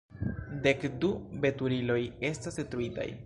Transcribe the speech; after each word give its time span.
Dek 0.63 0.85
du 1.03 1.11
veturiloj 1.45 2.01
estas 2.33 2.61
detruitaj. 2.63 3.11